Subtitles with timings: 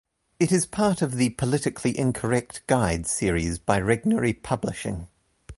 [0.39, 5.07] It is part of "The Politically Incorrect Guide" series by Regnery Publishing.